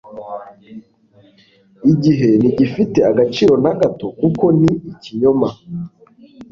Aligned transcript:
igihe 1.91 2.29
ntigifite 2.39 2.99
agaciro 3.09 3.53
na 3.63 3.73
gato, 3.79 4.07
kuko 4.19 4.43
ni 4.59 4.71
ikinyoma 4.91 5.49